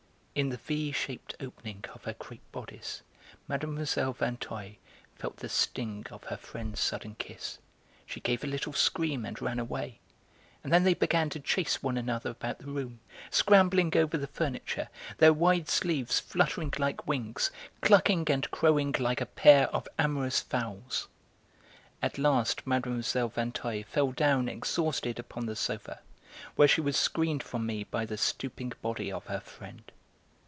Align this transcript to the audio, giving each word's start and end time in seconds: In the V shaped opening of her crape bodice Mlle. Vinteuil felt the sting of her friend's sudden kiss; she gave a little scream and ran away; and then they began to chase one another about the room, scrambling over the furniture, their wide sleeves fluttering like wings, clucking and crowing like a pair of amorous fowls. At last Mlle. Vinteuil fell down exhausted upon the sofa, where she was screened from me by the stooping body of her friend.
In 0.33 0.47
the 0.47 0.55
V 0.57 0.93
shaped 0.93 1.35
opening 1.41 1.83
of 1.93 2.05
her 2.05 2.13
crape 2.13 2.51
bodice 2.53 3.01
Mlle. 3.49 4.13
Vinteuil 4.13 4.75
felt 5.13 5.37
the 5.37 5.49
sting 5.49 6.05
of 6.09 6.23
her 6.23 6.37
friend's 6.37 6.79
sudden 6.79 7.15
kiss; 7.15 7.57
she 8.05 8.21
gave 8.21 8.41
a 8.41 8.47
little 8.47 8.71
scream 8.71 9.25
and 9.25 9.41
ran 9.41 9.59
away; 9.59 9.99
and 10.63 10.71
then 10.71 10.85
they 10.85 10.93
began 10.93 11.29
to 11.31 11.39
chase 11.41 11.83
one 11.83 11.97
another 11.97 12.29
about 12.29 12.59
the 12.59 12.67
room, 12.67 13.01
scrambling 13.29 13.91
over 13.97 14.17
the 14.17 14.25
furniture, 14.25 14.87
their 15.17 15.33
wide 15.33 15.67
sleeves 15.67 16.21
fluttering 16.21 16.73
like 16.77 17.05
wings, 17.05 17.51
clucking 17.81 18.25
and 18.31 18.49
crowing 18.51 18.95
like 18.99 19.19
a 19.19 19.25
pair 19.25 19.67
of 19.75 19.85
amorous 19.99 20.39
fowls. 20.39 21.09
At 22.01 22.17
last 22.17 22.65
Mlle. 22.65 22.81
Vinteuil 23.27 23.83
fell 23.83 24.13
down 24.13 24.47
exhausted 24.47 25.19
upon 25.19 25.45
the 25.45 25.57
sofa, 25.57 25.99
where 26.55 26.69
she 26.69 26.79
was 26.79 26.95
screened 26.95 27.43
from 27.43 27.65
me 27.65 27.83
by 27.83 28.05
the 28.05 28.17
stooping 28.17 28.71
body 28.81 29.11
of 29.11 29.25
her 29.25 29.41
friend. 29.41 29.91